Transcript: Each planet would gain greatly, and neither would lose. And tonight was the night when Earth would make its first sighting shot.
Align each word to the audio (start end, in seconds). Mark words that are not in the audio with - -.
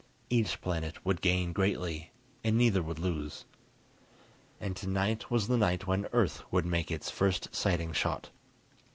Each 0.31 0.59
planet 0.59 1.05
would 1.05 1.21
gain 1.21 1.53
greatly, 1.53 2.09
and 2.43 2.57
neither 2.57 2.81
would 2.81 2.97
lose. 2.97 3.45
And 4.59 4.75
tonight 4.75 5.29
was 5.29 5.47
the 5.47 5.57
night 5.57 5.85
when 5.85 6.07
Earth 6.11 6.41
would 6.51 6.65
make 6.65 6.89
its 6.89 7.11
first 7.11 7.53
sighting 7.53 7.93
shot. 7.93 8.31